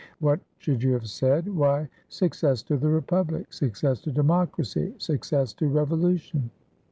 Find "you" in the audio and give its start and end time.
0.81-0.93